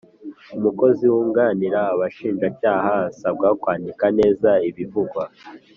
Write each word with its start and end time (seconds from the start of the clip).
umukozi 0.57 1.03
wunganira 1.13 1.79
Abashinjacyaha 1.93 2.93
asabwa 3.11 3.47
kwandika 3.61 4.05
neza 4.19 4.49
ibivugwa 4.69 5.23